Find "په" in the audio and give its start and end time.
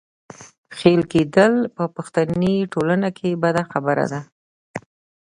1.75-1.83